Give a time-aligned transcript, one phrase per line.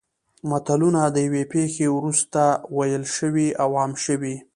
[0.49, 2.41] متلونه د یوې پېښې وروسته
[2.77, 4.35] ویل شوي او عام شوي